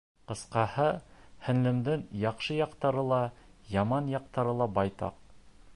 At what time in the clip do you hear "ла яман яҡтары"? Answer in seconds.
3.11-4.57